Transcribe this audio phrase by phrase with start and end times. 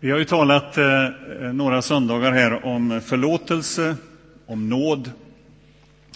[0.00, 1.08] Vi har ju talat eh,
[1.52, 3.96] några söndagar här om förlåtelse,
[4.46, 5.10] om nåd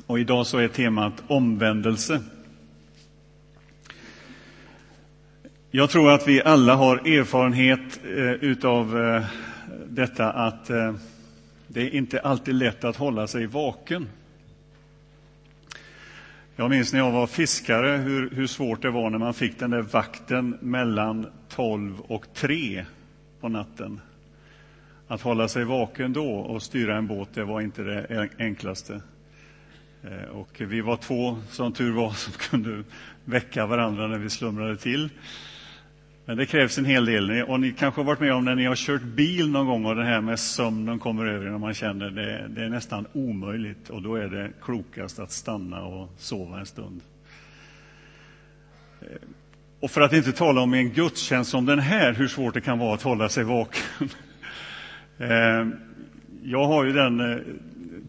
[0.06, 2.20] och idag så är temat omvändelse.
[5.70, 9.24] Jag tror att vi alla har erfarenhet eh, utav eh,
[9.88, 10.94] detta att eh,
[11.68, 14.08] det är inte alltid lätt att hålla sig vaken.
[16.56, 19.70] Jag minns när jag var fiskare hur, hur svårt det var när man fick den
[19.70, 22.84] där vakten mellan 12 och 3
[23.42, 24.00] på natten.
[25.08, 29.02] Att hålla sig vaken då och styra en båt, det var inte det enklaste.
[30.02, 32.84] Eh, och vi var två, som tur var, som kunde
[33.24, 35.10] väcka varandra när vi slumrade till.
[36.24, 37.42] Men det krävs en hel del.
[37.42, 39.96] Och ni kanske har varit med om när ni har kört bil någon gång och
[39.96, 43.90] det här med sömnen kommer över när man känner det, det är nästan omöjligt.
[43.90, 47.00] Och då är det klokast att stanna och sova en stund.
[49.00, 49.06] Eh,
[49.82, 52.78] och för att inte tala om en gudstjänst som den här, hur svårt det kan
[52.78, 53.82] vara att hålla sig vaken.
[55.18, 55.66] Eh,
[56.42, 57.38] jag har ju den eh,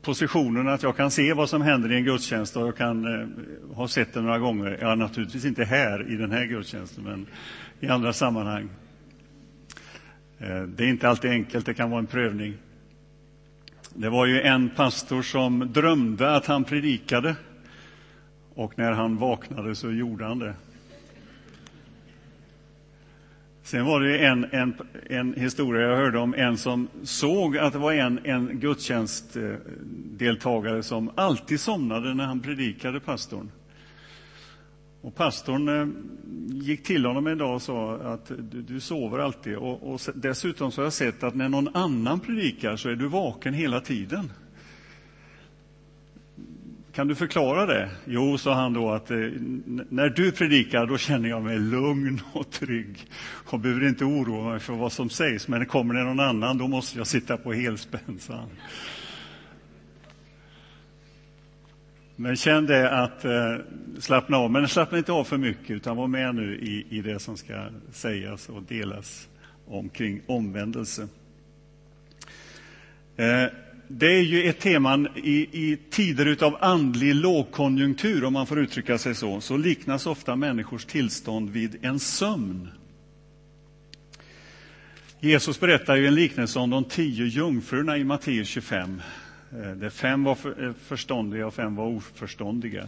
[0.01, 3.27] positionen att jag kan se vad som händer i en gudstjänst och jag kan eh,
[3.75, 4.77] ha sett det några gånger.
[4.81, 7.27] Ja, naturligtvis inte här i den här gudstjänsten, men
[7.79, 8.69] i andra sammanhang.
[10.67, 12.53] Det är inte alltid enkelt, det kan vara en prövning.
[13.93, 17.35] Det var ju en pastor som drömde att han predikade
[18.55, 20.53] och när han vaknade så gjorde han det.
[23.63, 24.75] Sen var det en, en,
[25.09, 31.11] en historia jag hörde om en som såg att det var en, en gudstjänstdeltagare som
[31.15, 33.51] alltid somnade när han predikade, pastorn.
[35.01, 35.87] Och pastorn eh,
[36.55, 39.55] gick till honom en dag och sa att du, du sover alltid.
[39.55, 43.07] Och, och dessutom så har jag sett att när någon annan predikar så är du
[43.07, 44.31] vaken hela tiden.
[46.93, 47.89] Kan du förklara det?
[48.05, 49.17] Jo, sa han då, att eh,
[49.89, 54.59] när du predikar då känner jag mig lugn och trygg och behöver inte oroa mig
[54.59, 55.47] för vad som sägs.
[55.47, 58.49] Men kommer det någon annan, då måste jag sitta på helspänn, sa han.
[62.15, 63.55] Men känn det att eh,
[63.99, 67.19] slappna av, men slappna inte av för mycket utan var med nu i, i det
[67.19, 69.27] som ska sägas och delas
[69.67, 71.07] omkring omvändelse.
[73.17, 73.45] Eh,
[73.87, 78.97] det är ju ett tema i, i tider av andlig lågkonjunktur, om man får uttrycka
[78.97, 82.69] sig så, så liknas ofta människors tillstånd vid en sömn.
[85.19, 89.01] Jesus berättar ju en liknelse om de tio jungfrurna i Matteus 25.
[89.51, 92.87] Eh, där fem var eh, förståndiga och fem var oförståndiga.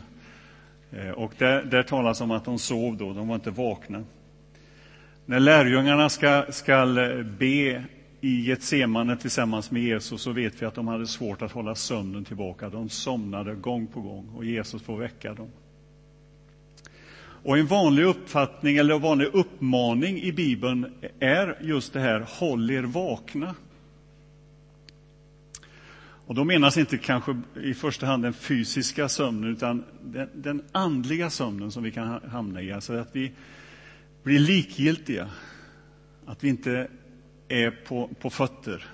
[0.92, 4.04] Eh, och där, där talas om att de sov då, de var inte vakna.
[5.26, 6.86] När lärjungarna ska, ska
[7.40, 7.84] be
[8.26, 12.26] i Getsemane tillsammans med Jesus så vet vi att de hade svårt att hålla sömnen
[12.26, 12.70] tillbaka.
[12.70, 15.48] De somnade gång på gång och Jesus får väcka dem.
[17.18, 22.72] Och en vanlig uppfattning eller en vanlig uppmaning i Bibeln är just det här, håll
[22.72, 23.56] er vakna.
[26.28, 31.30] Och då menas inte kanske i första hand den fysiska sömnen utan den, den andliga
[31.30, 32.72] sömnen som vi kan hamna i.
[32.72, 33.32] Alltså att vi
[34.24, 35.30] blir likgiltiga,
[36.26, 36.88] att vi inte
[37.48, 38.86] är på, på fötter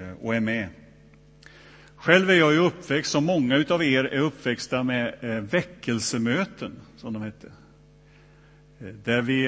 [0.00, 0.68] eh, och är med.
[1.96, 7.12] Själv är jag ju uppväxt, som många av er är uppväxta med eh, väckelsemöten, som
[7.12, 7.46] de hette.
[8.80, 9.46] Eh, där, vi,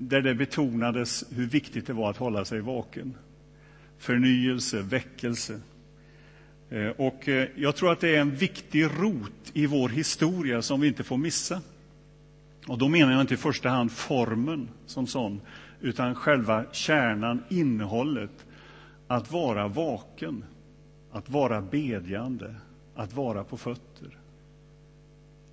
[0.00, 3.14] där det betonades hur viktigt det var att hålla sig vaken.
[3.98, 5.60] Förnyelse, väckelse.
[6.96, 11.04] Och jag tror att det är en viktig rot i vår historia som vi inte
[11.04, 11.60] får missa.
[12.66, 15.40] Och då menar jag inte i första hand formen som sån,
[15.80, 18.46] utan själva kärnan, innehållet,
[19.06, 20.44] att vara vaken,
[21.12, 22.54] att vara bedjande,
[22.94, 24.18] att vara på fötter.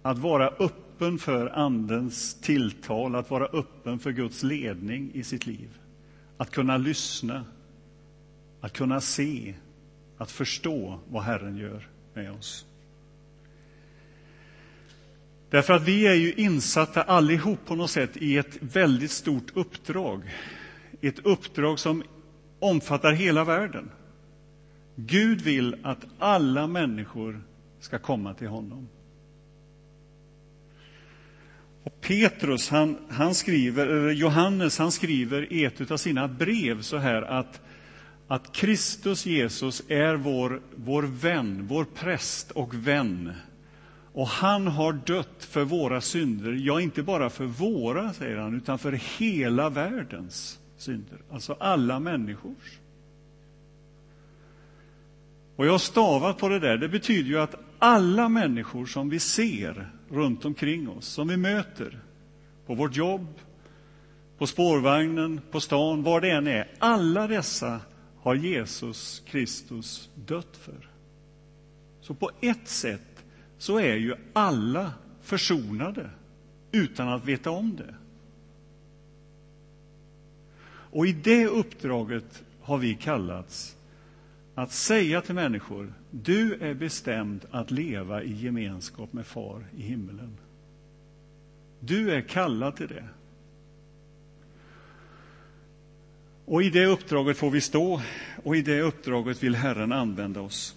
[0.02, 5.80] Att vara öppen för Andens tilltal, att vara öppen för Guds ledning i sitt liv.
[6.38, 7.46] Att kunna lyssna,
[8.62, 9.56] att kunna se,
[10.18, 12.67] att förstå vad Herren gör med oss.
[15.50, 20.22] Därför att vi är ju insatta allihop på något sätt i ett väldigt stort uppdrag.
[21.02, 22.04] Ett uppdrag som
[22.60, 23.92] omfattar hela världen.
[24.96, 27.42] Gud vill att alla människor
[27.80, 28.90] ska komma till honom.
[31.84, 37.22] Och Petrus, han, han skriver, Johannes, han skriver i ett av sina brev så här
[37.22, 37.62] att,
[38.28, 43.34] att Kristus Jesus är vår, vår vän, vår präst och vän
[44.18, 48.80] och han har dött för våra synder, ja, inte bara för våra, säger han, utan
[48.80, 52.80] för hela världens synder, alltså alla människors.
[55.56, 59.20] Och jag har stavat på det där, det betyder ju att alla människor som vi
[59.20, 62.00] ser runt omkring oss, som vi möter
[62.66, 63.28] på vårt jobb,
[64.38, 66.68] på spårvagnen, på stan, var det än är.
[66.80, 67.80] Alla dessa
[68.22, 70.90] har Jesus Kristus dött för.
[72.02, 73.17] Så på ett sätt
[73.58, 76.10] så är ju alla försonade
[76.72, 77.96] utan att veta om det.
[80.70, 83.78] Och i det uppdraget har vi kallats
[84.56, 90.38] att säga till människor, du är bestämd att leva i gemenskap med Far i himmelen.
[91.80, 93.08] Du är kallad till det.
[96.46, 98.02] Och i det uppdraget får vi stå
[98.44, 100.77] och i det uppdraget vill Herren använda oss.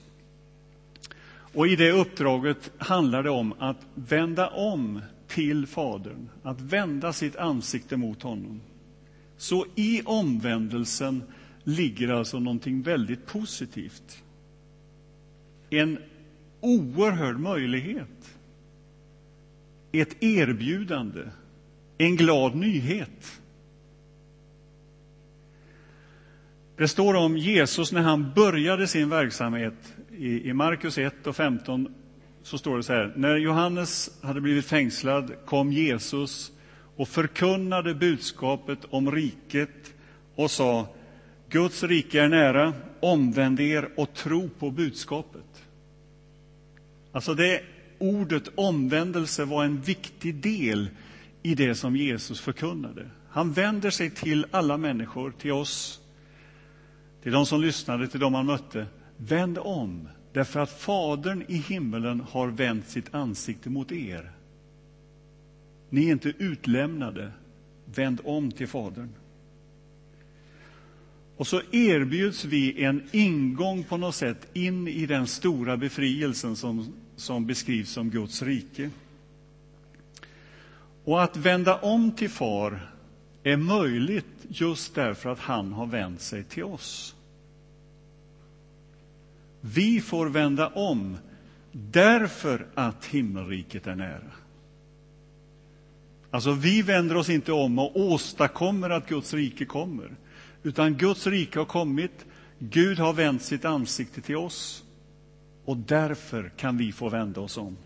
[1.55, 7.37] Och i det uppdraget handlar det om att vända om till Fadern, att vända sitt
[7.37, 8.61] ansikte mot honom.
[9.37, 11.23] Så i omvändelsen
[11.65, 14.23] ligger alltså någonting väldigt positivt.
[15.71, 15.99] En
[16.61, 18.37] oerhörd möjlighet.
[19.93, 21.23] Ett erbjudande.
[21.99, 23.41] En glad nyhet.
[26.77, 31.95] Det står om Jesus när han började sin verksamhet i, Markus 1 och 15
[32.43, 33.13] så står det så här.
[33.17, 36.53] När Johannes hade blivit fängslad kom Jesus
[36.97, 39.95] och förkunnade budskapet om riket
[40.35, 40.89] och sa
[41.49, 45.65] Guds rike är nära, omvänd er och tro på budskapet.
[47.13, 47.63] Alltså det
[47.99, 50.89] ordet omvändelse var en viktig del
[51.43, 53.11] i det som Jesus förkunnade.
[53.31, 56.01] Han vänder sig till alla människor, till oss,
[57.23, 58.87] till de som lyssnade, till de han mötte.
[59.23, 64.31] Vänd om, därför att Fadern i himmelen har vänt sitt ansikte mot er.
[65.91, 67.33] Ni är inte utlämnade.
[67.85, 69.09] Vänd om till Fadern.
[71.37, 76.95] Och så erbjuds vi en ingång på något sätt in i den stora befrielsen som,
[77.17, 78.91] som beskrivs som Guds rike.
[81.05, 82.91] Och att vända om till Far
[83.43, 87.17] är möjligt just därför att han har vänt sig till oss.
[89.61, 91.17] Vi får vända om
[91.73, 94.31] därför att himmelriket är nära.
[96.31, 100.17] Alltså, vi vänder oss inte om och åstadkommer att Guds rike kommer.
[100.63, 102.27] Utan Guds rike har kommit,
[102.59, 104.85] Gud har vänt sitt ansikte till oss
[105.65, 107.77] och därför kan vi få vända oss om.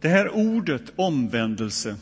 [0.00, 1.96] Det här ordet omvändelse,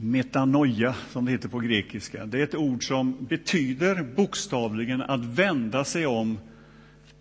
[0.00, 5.84] metanoia som det heter på grekiska, det är ett ord som betyder bokstavligen att vända
[5.84, 6.38] sig om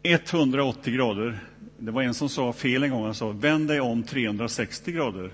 [0.03, 1.39] 180 grader.
[1.77, 5.31] Det var en som sa fel en gång, han sa vänd dig om 360 grader.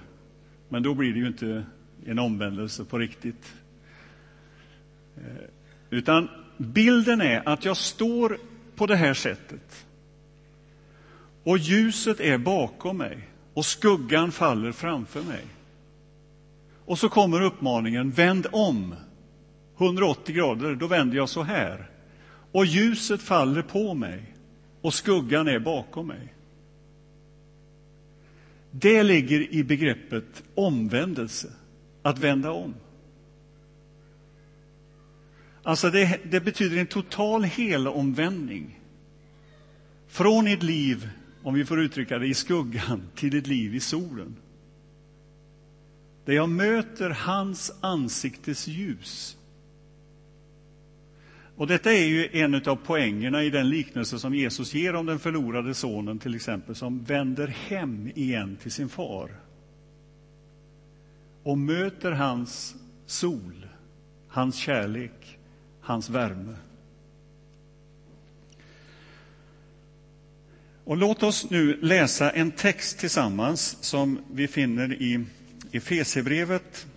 [0.69, 1.65] Men då blir det ju inte
[2.05, 3.53] en omvändelse på riktigt.
[5.17, 5.23] Eh,
[5.89, 8.37] utan bilden är att jag står
[8.75, 9.85] på det här sättet.
[11.43, 15.41] Och ljuset är bakom mig och skuggan faller framför mig.
[16.85, 18.95] Och så kommer uppmaningen, vänd om
[19.77, 21.89] 180 grader, då vänder jag så här.
[22.51, 24.35] Och ljuset faller på mig
[24.81, 26.33] och skuggan är bakom mig.
[28.71, 31.47] Det ligger i begreppet omvändelse
[32.01, 32.73] att vända om.
[35.63, 38.79] Alltså det, det betyder en total helomvändning.
[40.07, 41.09] Från ett liv,
[41.43, 44.35] om vi får uttrycka det, i skuggan till ett liv i solen.
[46.25, 49.37] Där jag möter hans ansiktes ljus.
[51.55, 55.19] Och detta är ju en av poängerna i den liknelse som Jesus ger om den
[55.19, 59.29] förlorade sonen, till exempel, som vänder hem igen till sin far
[61.43, 62.75] och möter hans
[63.05, 63.67] sol,
[64.27, 65.37] hans kärlek,
[65.81, 66.55] hans värme.
[70.85, 75.25] Och låt oss nu läsa en text tillsammans som vi finner i
[75.75, 76.87] Efesierbrevet,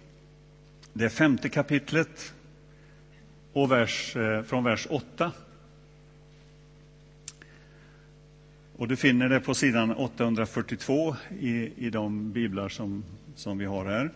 [0.93, 2.35] det femte kapitlet,
[3.53, 5.33] och vers, eh, från vers 8.
[8.77, 13.05] Och du finner det på sidan 842 i, i de biblar som,
[13.35, 14.11] som vi har här.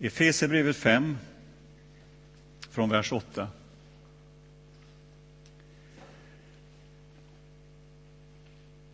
[0.00, 1.16] Efesierbrevet 5,
[2.70, 3.48] från vers 8.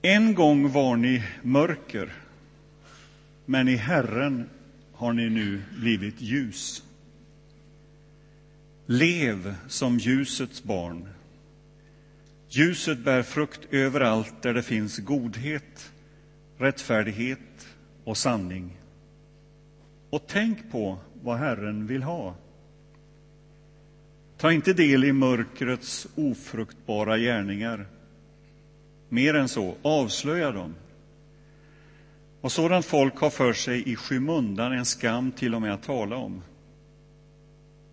[0.03, 2.13] En gång var ni mörker,
[3.47, 4.51] men i Herren
[4.93, 6.83] har ni nu blivit ljus.
[8.87, 11.09] Lev som ljusets barn.
[12.49, 15.93] Ljuset bär frukt överallt där det finns godhet,
[16.59, 17.69] rättfärdighet
[18.05, 18.77] och sanning
[20.15, 22.35] och tänk på vad Herren vill ha.
[24.37, 27.87] Ta inte del i mörkrets ofruktbara gärningar.
[29.09, 30.75] Mer än så, avslöja dem.
[32.45, 36.17] Och sådant folk har för sig i skymundan en skam till och med att tala
[36.17, 36.43] om.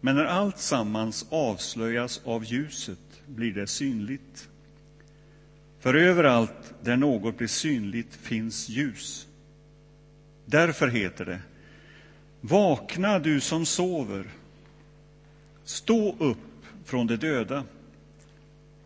[0.01, 4.49] Men när allt sammans avslöjas av ljuset blir det synligt.
[5.79, 9.27] För överallt där något blir synligt finns ljus.
[10.45, 11.41] Därför heter det
[12.41, 14.27] Vakna, du som sover.
[15.63, 17.63] Stå upp från de döda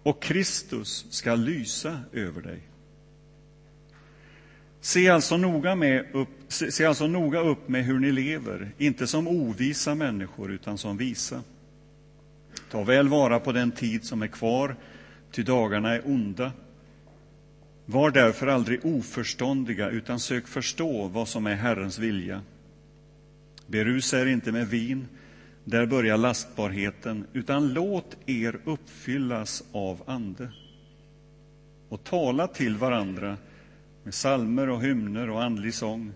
[0.04, 2.62] och Kristus ska lysa över dig.
[4.86, 9.08] Se alltså, noga med upp, se, se alltså noga upp med hur ni lever, inte
[9.08, 11.44] som ovisa människor, utan som visa.
[12.72, 14.76] Ta väl vara på den tid som är kvar,
[15.32, 16.52] ty dagarna är onda.
[17.86, 22.42] Var därför aldrig oförståndiga, utan sök förstå vad som är Herrens vilja.
[23.68, 25.08] Berusa er inte med vin,
[25.64, 30.50] där börjar lastbarheten, utan låt er uppfyllas av Ande.
[31.90, 33.38] Och tala till varandra
[34.06, 36.14] med salmer och hymner och andlig sång.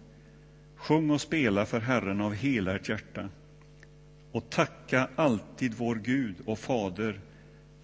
[0.76, 3.30] Sjung och spela för Herren av hela ert hjärta
[4.32, 7.20] och tacka alltid vår Gud och Fader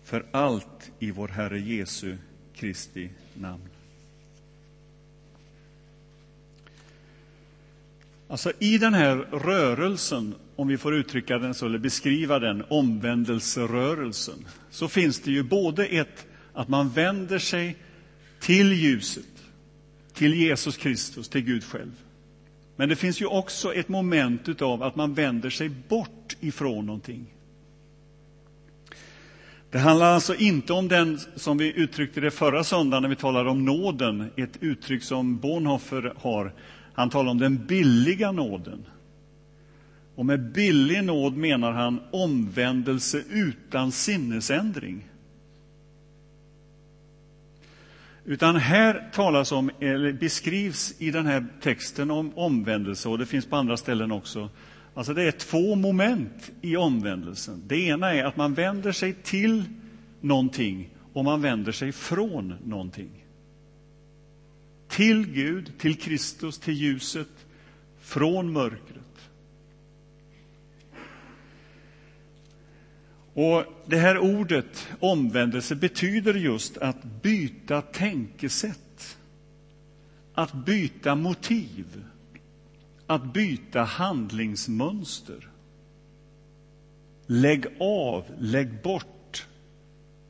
[0.04, 2.18] för allt i vår Herre Jesu
[2.54, 3.70] Kristi namn.
[8.28, 14.46] Alltså i den här rörelsen, om vi får uttrycka den så, eller beskriva den, omvändelserörelsen,
[14.70, 17.78] så finns det ju både ett att man vänder sig
[18.40, 19.26] till ljuset,
[20.16, 21.92] till Jesus Kristus, till Gud själv.
[22.76, 27.26] Men det finns ju också ett moment av att man vänder sig bort ifrån någonting.
[29.72, 33.50] Det handlar alltså inte om den, som vi uttryckte det förra söndagen när vi talade
[33.50, 36.54] om nåden, ett uttryck som Bonhoeffer har.
[36.94, 38.86] Han talar om den billiga nåden.
[40.16, 45.10] Och med billig nåd menar han omvändelse utan sinnesändring.
[48.26, 53.46] Utan här talas om, eller beskrivs i den här texten om omvändelse, och det finns
[53.46, 54.50] på andra ställen också.
[54.94, 57.64] Alltså det är två moment i omvändelsen.
[57.68, 59.64] Det ena är att man vänder sig till
[60.22, 63.26] någonting och man vänder sig från någonting.
[64.88, 67.46] Till Gud, till Kristus, till ljuset,
[68.02, 69.05] från mörkret.
[73.36, 79.18] Och Det här ordet omvändelse betyder just att byta tänkesätt,
[80.34, 82.04] att byta motiv,
[83.08, 85.48] att byta handlingsmönster.
[87.26, 89.48] Lägg av, lägg bort,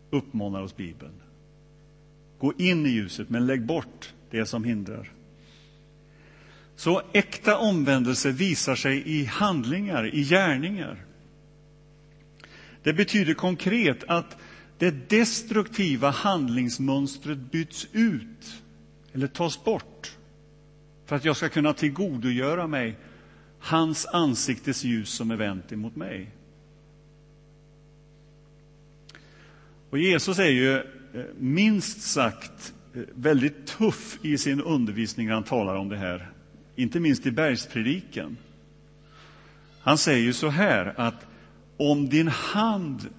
[0.09, 1.21] uppmanar oss Bibeln.
[2.39, 5.11] Gå in i ljuset, men lägg bort det som hindrar.
[6.75, 11.04] Så äkta omvändelse visar sig i handlingar, i gärningar.
[12.85, 14.37] Det betyder konkret att
[14.77, 18.63] det destruktiva handlingsmönstret byts ut
[19.13, 20.17] eller tas bort
[21.05, 22.95] för att jag ska kunna tillgodogöra mig
[23.59, 26.31] hans ansiktes ljus som är vänt emot mig.
[29.89, 30.81] Och Jesus är ju eh,
[31.37, 36.31] minst sagt eh, väldigt tuff i sin undervisning när han talar om det här,
[36.75, 38.37] inte minst i bergspredikan.
[39.79, 41.25] Han säger ju så här att
[41.77, 43.09] om din hand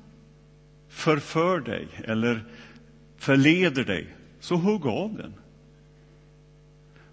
[0.89, 2.45] förför dig eller
[3.17, 5.35] förleder dig, så hugg av den.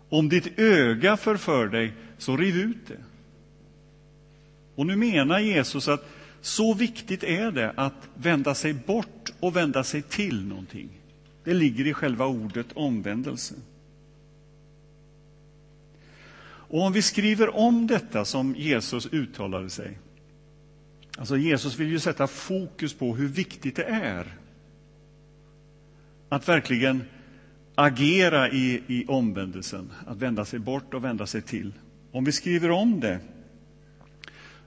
[0.10, 3.04] Om ditt öga förför dig, så riv ut det.
[4.76, 6.06] Och nu menar Jesus att
[6.42, 10.90] så viktigt är det att vända sig bort och vända sig till någonting.
[11.44, 13.56] Det ligger i själva ordet omvändelse.
[16.46, 19.98] Och om vi skriver om detta som Jesus uttalade sig
[21.18, 24.38] Alltså Jesus vill ju sätta fokus på hur viktigt det är
[26.30, 27.04] att verkligen
[27.76, 31.74] agera i, i omvändelsen, att vända sig bort och vända sig till.
[32.12, 33.20] Om vi skriver om det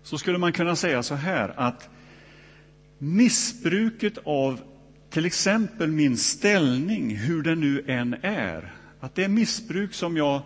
[0.03, 1.89] så skulle man kunna säga så här att
[2.99, 4.61] missbruket av
[5.11, 10.43] till exempel min ställning, hur den nu än är, att det missbruk som jag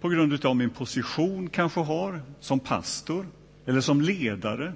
[0.00, 3.26] på grund av min position kanske har som pastor
[3.66, 4.72] eller som ledare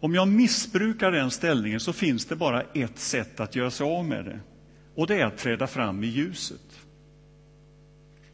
[0.00, 4.04] om jag missbrukar den ställningen så finns det bara ett sätt att göra sig av
[4.04, 4.40] med det.
[4.94, 6.80] Och det är att träda fram i ljuset.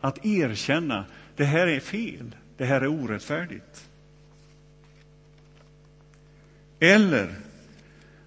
[0.00, 1.04] Att erkänna,
[1.36, 3.88] det här är fel, det här är orättfärdigt.
[6.80, 7.34] Eller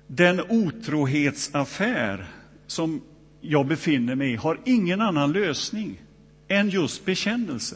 [0.07, 2.27] den otrohetsaffär
[2.67, 3.01] som
[3.41, 6.01] jag befinner mig i har ingen annan lösning
[6.47, 7.75] än just bekännelse.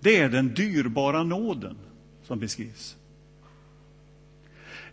[0.00, 1.76] Det är den dyrbara nåden
[2.24, 2.96] som beskrivs.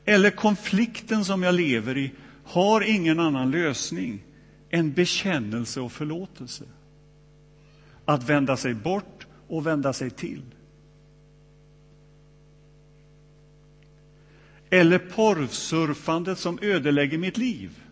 [0.05, 2.11] Eller konflikten som jag lever i
[2.43, 4.23] har ingen annan lösning
[4.69, 6.63] än bekännelse och förlåtelse.
[8.05, 10.41] Att vända sig bort och vända sig till.
[14.69, 17.83] Eller porrsurfandet som ödelägger mitt liv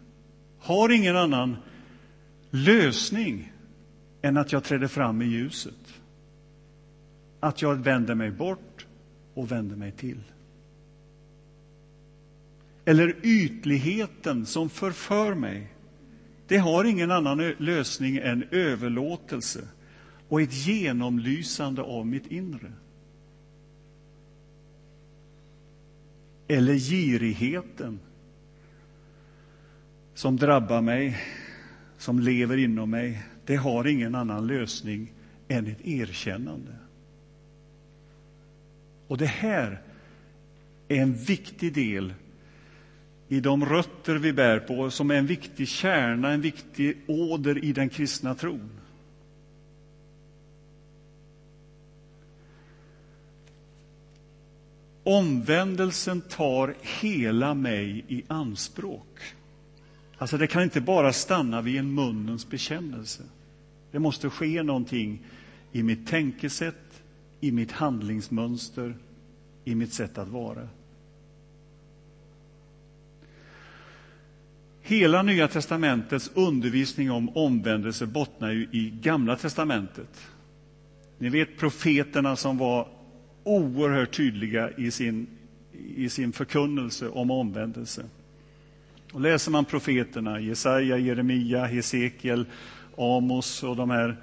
[0.60, 1.58] har ingen annan
[2.50, 3.52] lösning
[4.22, 6.02] än att jag träder fram i ljuset.
[7.40, 8.69] Att jag vänder mig bort
[9.34, 10.24] och vänder mig till.
[12.86, 15.68] Eller ytligheten som förför mig.
[16.48, 19.68] Det har ingen annan lösning än överlåtelse
[20.30, 22.72] och ett genomlysande av mitt inre.
[26.48, 28.00] Eller girigheten
[30.14, 31.18] som drabbar mig,
[31.98, 35.14] som lever inom mig, det har ingen annan lösning
[35.48, 36.76] än ett erkännande.
[39.10, 39.82] Och det här
[40.88, 42.14] är en viktig del
[43.28, 47.74] i de rötter vi bär på, som är en viktig kärna, en viktig åder i
[47.74, 48.70] den kristna tron.
[55.04, 59.20] Omvändelsen tar hela mig i anspråk.
[60.18, 63.24] Alltså det kan inte bara stanna vid en munnens bekännelse.
[63.92, 65.22] Det måste ske någonting
[65.72, 66.89] i mitt tänkesätt,
[67.40, 68.96] i mitt handlingsmönster,
[69.66, 70.68] i mitt sätt att vara.
[74.82, 80.28] Hela Nya testamentets undervisning om omvändelse bottnar ju i Gamla testamentet.
[81.18, 82.88] Ni vet profeterna som var
[83.44, 85.28] oerhört tydliga i sin,
[85.96, 88.06] i sin förkunnelse om omvändelse.
[89.14, 92.46] Och läser man profeterna, Jesaja, Jeremia, Hesekiel,
[92.98, 94.18] Amos och de här,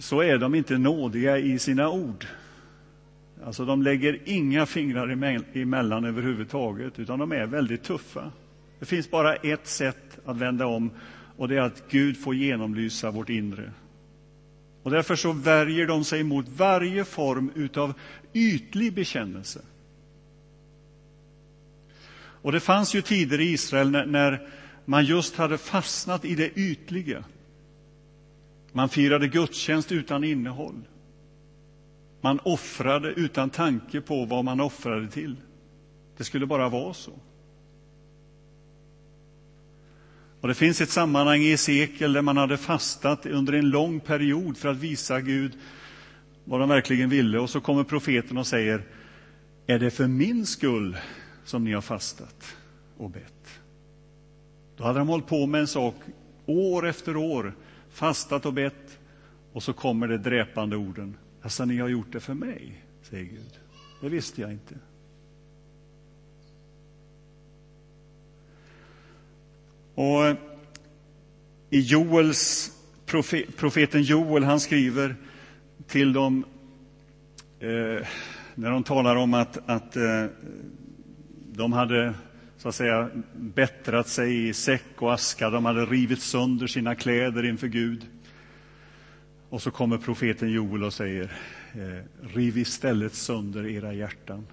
[0.00, 2.26] så är de inte nådiga i sina ord.
[3.44, 5.08] Alltså, de lägger inga fingrar
[5.54, 8.32] emellan överhuvudtaget, utan de är väldigt tuffa.
[8.78, 10.90] Det finns bara ett sätt att vända om,
[11.36, 13.72] och det är att Gud får genomlysa vårt inre.
[14.82, 17.94] Och därför så värjer de sig mot varje form av
[18.32, 19.60] ytlig bekännelse.
[22.42, 24.48] Och det fanns ju tider i Israel när, när
[24.84, 27.24] man just hade fastnat i det ytliga.
[28.72, 30.82] Man firade gudstjänst utan innehåll.
[32.20, 35.36] Man offrade utan tanke på vad man offrade till.
[36.16, 37.12] Det skulle bara vara så.
[40.40, 44.56] Och Det finns ett sammanhang i Esekiel där man hade fastat under en lång period
[44.56, 45.52] för att visa Gud
[46.44, 47.38] vad de verkligen ville.
[47.38, 48.82] Och så kommer profeten och säger,
[49.66, 50.96] är det för min skull
[51.44, 52.56] som ni har fastat
[52.96, 53.60] och bett?
[54.76, 55.94] Då hade de hållit på med en sak
[56.46, 57.54] år efter år,
[58.00, 58.98] fastat och bett,
[59.52, 61.16] och så kommer det dräpande orden.
[61.42, 63.58] Alltså, ni har gjort det för mig, säger Gud.
[64.00, 64.74] Det visste jag inte.
[69.94, 70.36] Och
[71.70, 72.72] i Joels,
[73.56, 75.16] profeten Joel, han skriver
[75.86, 76.44] till dem
[77.58, 78.06] eh,
[78.54, 80.24] när de talar om att, att eh,
[81.52, 82.14] de hade
[82.60, 87.44] så att säga bättrat sig i säck och aska, de hade rivit sönder sina kläder
[87.44, 88.06] inför Gud.
[89.48, 91.32] Och så kommer profeten Joel och säger,
[91.72, 94.46] eh, riv istället sönder era hjärtan.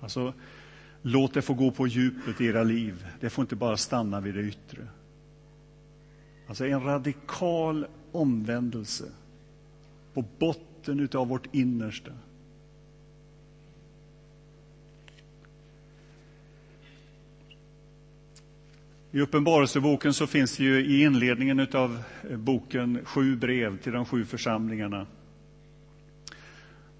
[0.00, 0.34] Alltså,
[1.08, 3.06] Låt det få gå på djupet i era liv.
[3.20, 4.86] Det får inte bara stanna vid det yttre.
[6.46, 9.04] Alltså en radikal omvändelse
[10.14, 12.12] på botten av vårt innersta.
[19.16, 24.04] I Uppenbarelseboken så finns det ju i inledningen av eh, boken sju brev till de
[24.04, 25.06] sju församlingarna.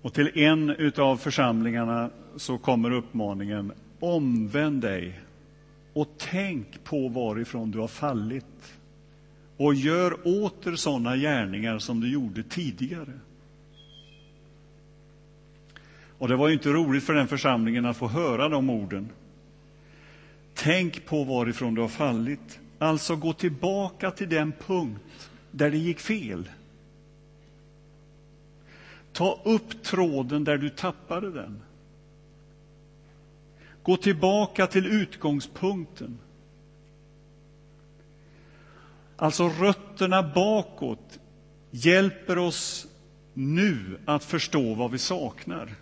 [0.02, 5.20] Och till en av församlingarna så kommer uppmaningen omvänd dig
[5.92, 8.78] och tänk på varifrån du har fallit
[9.56, 13.12] och gör åter sådana gärningar som du gjorde tidigare.
[16.18, 19.08] Och det var ju inte roligt för den församlingen att få höra de orden.
[20.56, 22.60] Tänk på varifrån du har fallit.
[22.78, 26.50] Alltså gå tillbaka till den punkt där det gick fel.
[29.12, 31.62] Ta upp tråden där du tappade den.
[33.82, 36.18] Gå tillbaka till utgångspunkten.
[39.16, 41.18] Alltså rötterna bakåt
[41.70, 42.86] hjälper oss
[43.34, 45.74] nu att förstå vad vi saknar.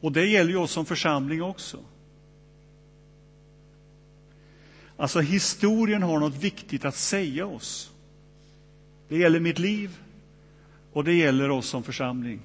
[0.00, 1.78] Och det gäller ju oss som församling också.
[4.98, 7.90] Alltså historien har något viktigt att säga oss.
[9.08, 9.98] Det gäller mitt liv
[10.92, 12.40] och det gäller oss som församling.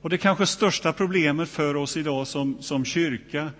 [0.00, 3.50] Och det kanske största problemet för oss idag som, som kyrka,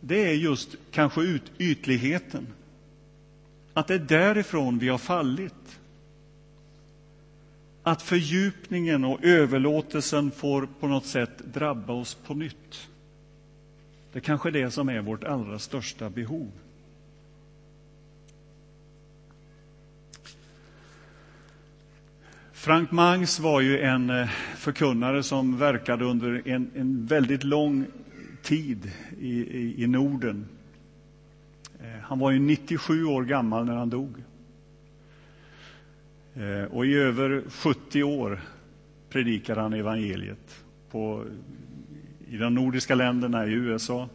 [0.00, 2.46] det är just kanske ut, ytligheten.
[3.74, 5.80] att det är därifrån vi har fallit.
[7.82, 12.88] Att fördjupningen och överlåtelsen får på något sätt drabba oss på nytt.
[14.14, 16.50] Det kanske är det som är vårt allra största behov.
[22.52, 27.86] Frank Mangs var ju en eh, förkunnare som verkade under en, en väldigt lång
[28.42, 30.46] tid i, i, i Norden.
[31.80, 34.14] Eh, han var ju 97 år gammal när han dog.
[36.34, 38.40] Eh, och i över 70 år
[39.10, 41.24] predikade han evangeliet på,
[42.34, 44.08] i de nordiska länderna, i USA.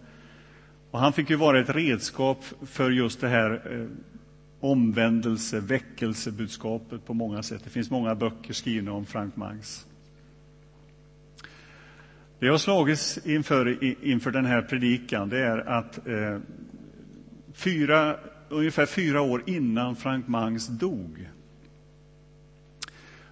[0.92, 3.88] Och han fick ju vara ett redskap för just det här eh,
[4.60, 7.62] omvändelse, väckelsebudskapet på många sätt.
[7.64, 9.86] Det finns många böcker skrivna om Frank Mangs.
[12.40, 16.38] Det jag har slagits inför, inför den här predikan det är att eh,
[17.54, 18.16] fyra,
[18.50, 21.30] ungefär fyra år innan Frank Mangs dog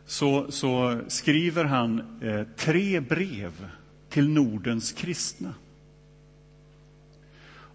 [0.05, 3.51] så, så skriver han eh, tre brev
[4.09, 5.53] till Nordens kristna.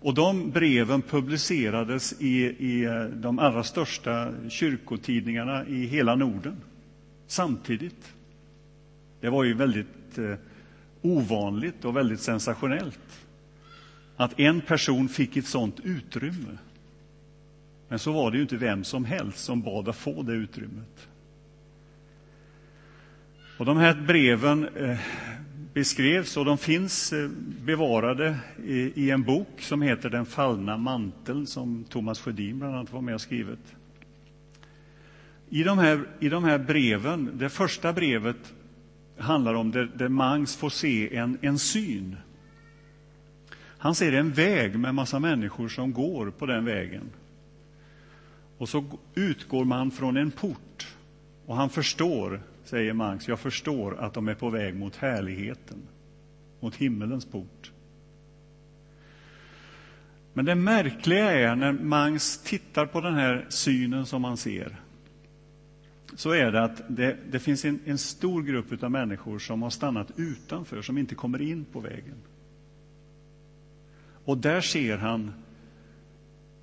[0.02, 6.56] Och de breven publicerades i, i eh, de allra största kyrkotidningarna i hela Norden
[7.26, 8.12] samtidigt.
[9.20, 10.34] Det var ju väldigt eh,
[11.02, 13.26] ovanligt och väldigt sensationellt
[14.16, 16.58] att en person fick ett sånt utrymme.
[17.88, 21.08] Men så var det ju inte vem som helst som bad att få det utrymmet.
[23.58, 24.98] Och de här breven eh,
[25.74, 27.28] beskrevs och de finns eh,
[27.64, 33.00] bevarade i, en bok som heter Den fallna manteln som Thomas Sjödin bland annat var
[33.00, 33.74] med och skrivit.
[35.48, 38.52] I de här, i de här breven, det första brevet
[39.18, 42.16] handlar om där, där Mangs får se en, en syn.
[43.78, 47.10] Han ser en väg med massa människor som går på den vägen.
[48.58, 50.96] Och så utgår man från en port
[51.46, 55.78] och han förstår säger Mangs, jag förstår att de är på väg mot härligheten,
[56.60, 57.72] mot himmelens port.
[60.32, 64.76] Men det märkliga är när Mangs tittar på den här synen som man ser,
[66.16, 69.70] så är det att det, det finns en, en, stor grupp av människor som har
[69.70, 72.16] stannat utanför, som inte kommer in på vägen.
[74.24, 75.32] Och där ser han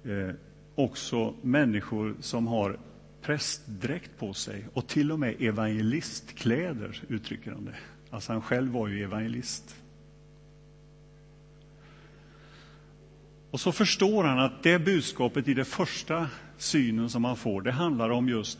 [0.03, 0.35] eh,
[0.75, 2.79] också människor som har
[3.21, 7.75] prästdräkt på sig och till och med evangelistkläder, uttrycker han det.
[8.09, 9.75] Alltså han själv var ju evangelist.
[13.51, 17.71] Och så förstår han att det budskapet i den första synen som han får, det
[17.71, 18.59] handlar om just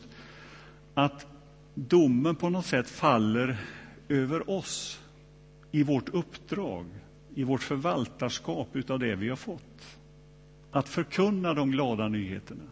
[0.94, 1.26] att
[1.74, 3.56] domen på något sätt faller
[4.08, 5.00] över oss
[5.70, 6.86] i vårt uppdrag,
[7.34, 9.98] i vårt förvaltarskap utav det vi har fått.
[10.70, 12.62] Att förkunna de glada nyheterna.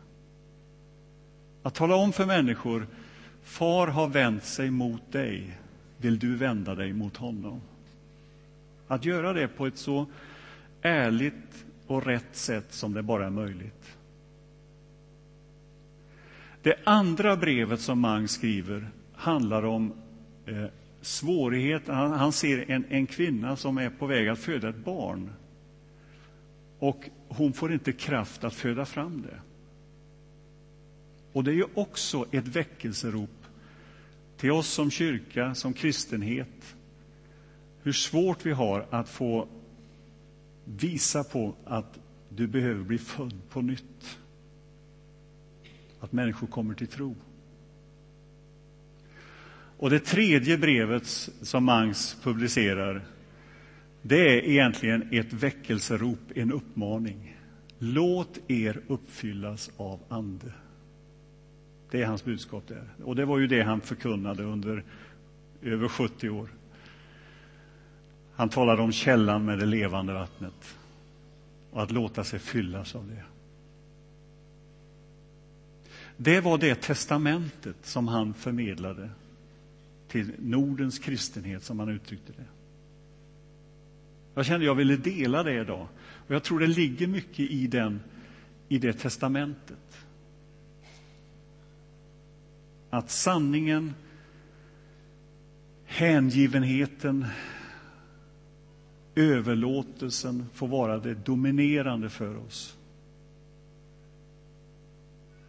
[1.69, 2.87] Att tala om för människor,
[3.43, 5.59] far har vänt sig mot dig,
[5.97, 7.61] vill du vända dig mot honom?
[8.87, 10.07] Att göra det på ett så
[10.83, 13.97] ärligt och rätt sätt som det bara är möjligt.
[16.63, 19.93] Det andra brevet som Mang skriver handlar om
[20.47, 20.65] eh,
[21.01, 21.83] svårighet.
[21.87, 25.31] Han, han ser en, en kvinna som är på väg att föda ett barn.
[26.79, 29.41] Och hon får inte kraft att föda fram det.
[31.33, 33.31] Och det är ju också ett väckelserop
[34.37, 36.77] till oss som kyrka, som kristenhet.
[37.83, 39.49] Hur svårt vi har att få
[40.65, 44.19] visa på att du behöver bli född på nytt.
[46.01, 47.17] Att människor kommer till tro.
[49.79, 51.07] Och det tredje brevet
[51.43, 53.05] som Mangs publicerar,
[54.03, 57.37] det är egentligen ett väckelserop, en uppmaning.
[57.79, 60.53] Låt er uppfyllas av Ande.
[61.91, 62.85] Det är hans budskap där.
[63.05, 64.85] Och det var ju det han förkunnade under
[65.63, 66.49] över 70 år.
[68.35, 70.77] Han talade om källan med det levande vattnet
[71.71, 73.25] och att låta sig fyllas av det.
[76.17, 79.11] Det var det testamentet som han förmedlade
[80.09, 82.45] till Nordens kristenhet, som han uttryckte det.
[84.35, 85.89] Jag kände jag ville dela det idag.
[85.99, 88.01] Och jag tror det ligger mycket i, den,
[88.69, 89.88] i det testamentet
[92.91, 93.95] att sanningen,
[95.85, 97.27] hängivenheten,
[99.15, 102.77] överlåtelsen får vara det dominerande för oss.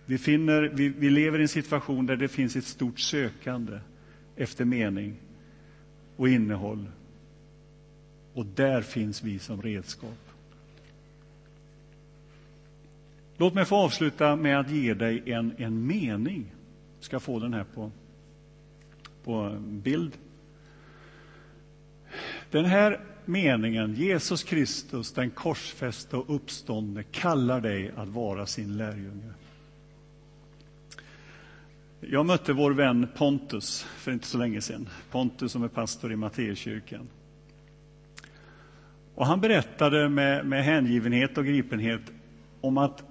[0.05, 3.79] Vi, finner, vi, vi lever i en situation där det finns ett stort sökande
[4.35, 5.15] efter mening
[6.15, 6.85] och innehåll.
[8.33, 10.29] Och där finns vi som redskap.
[13.37, 16.45] Låt mig få avsluta med att ge dig en, en mening.
[16.99, 17.91] Du ska få den här på,
[19.23, 20.17] på bild.
[22.51, 29.33] Den här meningen, Jesus Kristus, den korsfäste och uppståndne, kallar dig att vara sin lärjunge.
[31.99, 34.89] Jag mötte vår vän Pontus för inte så länge sedan.
[35.11, 37.07] Pontus som är pastor i Matteuskyrkan.
[39.15, 42.01] Och han berättade med, med hängivenhet och gripenhet
[42.61, 43.03] om att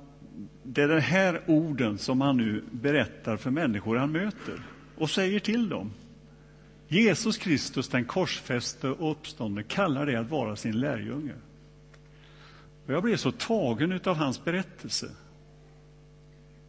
[0.70, 4.62] det är de här orden som han nu berättar för människor han möter
[4.96, 5.92] och säger till dem.
[6.88, 11.33] Jesus Kristus, den korsfäste och uppståndne, kallar det att vara sin lärjunge.
[12.87, 15.11] Och jag blev så tagen av hans berättelse.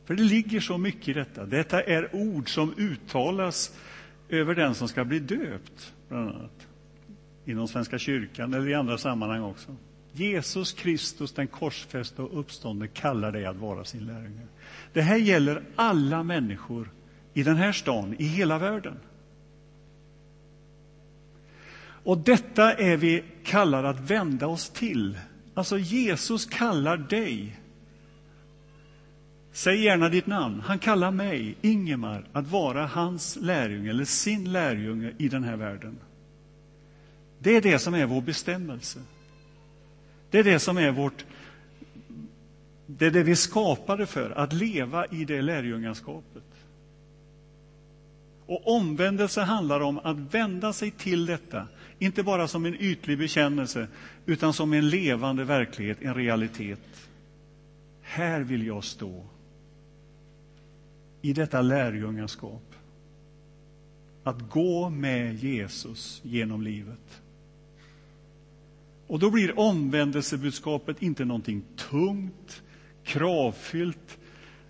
[0.05, 1.45] För det ligger så mycket i detta.
[1.45, 3.77] Detta är ord som uttalas
[4.29, 6.67] över den som ska bli döpt, bland annat.
[7.45, 9.75] Inom Svenska kyrkan eller i andra sammanhang också.
[10.13, 14.47] Jesus Kristus, den korsfäste och uppståndne, kallar dig att vara sin lärjunge.
[14.93, 16.89] Det här gäller alla människor
[17.33, 18.99] i den här stan, i hela världen.
[22.03, 25.17] Och detta är vi kallade att vända oss till.
[25.53, 27.59] Alltså, Jesus kallar dig.
[29.51, 30.61] Säg gärna ditt namn.
[30.61, 35.97] Han kallar mig, Ingemar, att vara hans lärjunge, eller sin lärjunge i den här världen.
[37.39, 38.99] Det är det som är vår bestämmelse.
[40.29, 41.25] Det är det som är vårt...
[42.85, 46.43] Det är det vi skapade för, att leva i det lärjungaskapet.
[48.45, 51.67] Och omvändelse handlar om att vända sig till detta,
[51.99, 53.87] inte bara som en ytlig bekännelse,
[54.25, 57.09] utan som en levande verklighet, en realitet.
[58.01, 59.25] Här vill jag stå,
[61.21, 62.75] i detta lärjungaskap.
[64.23, 67.21] Att gå med Jesus genom livet.
[69.09, 72.61] Och då blir omvändelsebudskapet inte någonting tungt,
[73.03, 74.17] kravfyllt,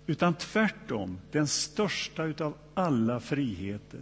[0.06, 4.00] utan tvärtom den största av alla friheter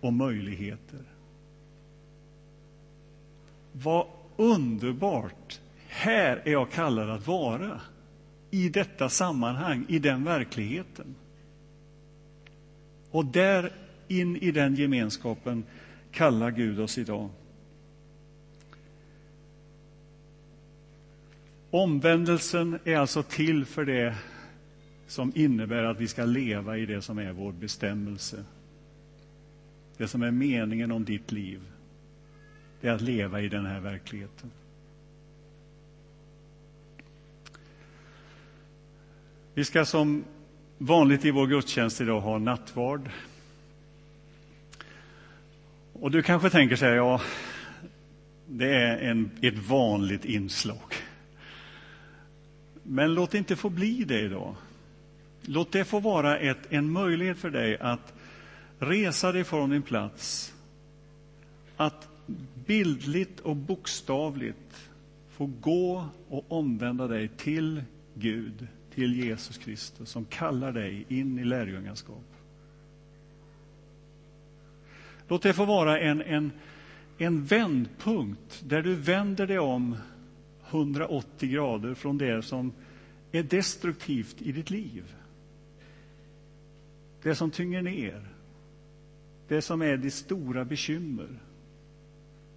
[0.00, 1.00] och möjligheter.
[3.72, 5.60] Vad underbart!
[5.88, 7.80] Här är jag kallad att vara,
[8.50, 11.14] i detta sammanhang, i den verkligheten.
[13.10, 13.72] Och där,
[14.08, 15.64] in i den gemenskapen,
[16.12, 17.30] kallar Gud oss idag.
[21.70, 24.14] Omvändelsen är alltså till för det
[25.06, 28.44] som innebär att vi ska leva i det som är vår bestämmelse.
[29.96, 31.60] Det som är meningen om ditt liv,
[32.80, 34.50] det är att leva i den här verkligheten.
[39.54, 40.24] Vi ska som
[40.78, 43.10] vanligt i vår gudstjänst idag ha nattvard.
[45.92, 47.20] Och du kanske tänker så här, ja,
[48.46, 50.95] det är en, ett vanligt inslag.
[52.88, 54.54] Men låt det inte få bli det idag.
[55.42, 58.14] Låt det få vara ett, en möjlighet för dig att
[58.78, 60.54] resa dig från din plats,
[61.76, 62.08] att
[62.66, 64.90] bildligt och bokstavligt
[65.30, 67.82] få gå och omvända dig till
[68.14, 72.24] Gud, till Jesus Kristus som kallar dig in i lärjungaskap.
[75.28, 76.52] Låt det få vara en, en,
[77.18, 79.96] en vändpunkt där du vänder dig om
[80.70, 82.72] 180 grader från det som
[83.32, 85.14] är destruktivt i ditt liv.
[87.22, 88.28] Det som tynger ner.
[89.48, 91.28] Det som är ditt stora bekymmer.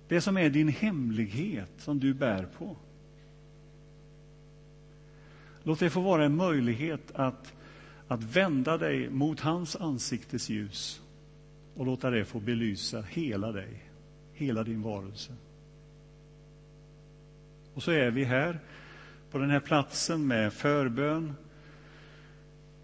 [0.07, 2.77] Det som är din hemlighet som du bär på.
[5.63, 7.53] Låt det få vara en möjlighet att,
[8.07, 11.01] att vända dig mot hans ansiktes ljus
[11.75, 13.83] och låta det få belysa hela dig,
[14.33, 15.33] hela din varelse.
[17.79, 18.59] Och så är vi här
[19.31, 21.35] på den här platsen med förbön.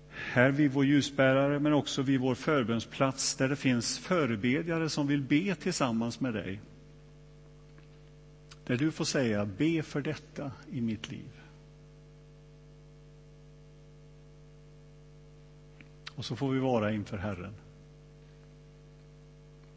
[0.10, 5.22] Här vid vår ljusbärare, men också vid vår förbönsplats där det finns förebedjare som vill
[5.22, 6.62] be tillsammans med dig.
[8.66, 11.42] Där du får säga, be för detta i mitt liv.
[16.16, 17.54] Och så får vi vara inför Herren.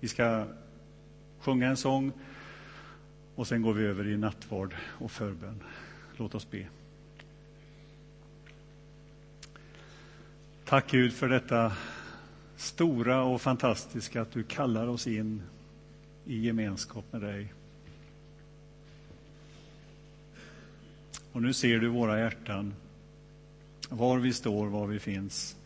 [0.01, 0.47] Vi ska
[1.41, 2.13] sjunga en sång
[3.39, 5.63] och sen går vi över i nattvard och förbön.
[6.17, 6.67] Låt oss be.
[10.65, 11.73] Tack Gud för detta
[12.57, 15.43] stora och fantastiska att du kallar oss in
[16.25, 17.53] i gemenskap med dig.
[21.33, 22.75] Och nu ser du våra hjärtan,
[23.89, 25.57] var vi står, var vi finns.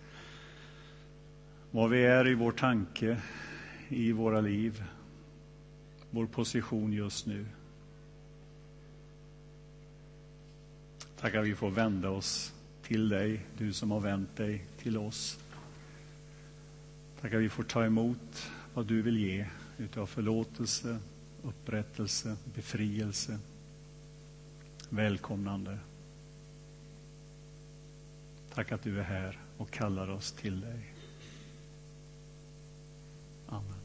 [1.70, 3.20] Var vi är i vår tanke,
[3.88, 4.84] i våra liv,
[6.10, 7.46] vår position just nu.
[11.22, 15.38] Tack att vi får vända oss till dig, du som har vänt dig till oss.
[17.20, 19.46] Tack att vi får ta emot vad du vill ge
[19.78, 20.98] utav förlåtelse,
[21.42, 23.38] upprättelse, befrielse,
[24.88, 25.78] välkomnande.
[28.54, 30.94] Tack att du är här och kallar oss till dig.
[33.48, 33.81] Amen.